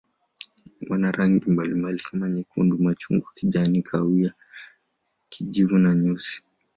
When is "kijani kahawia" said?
3.33-4.33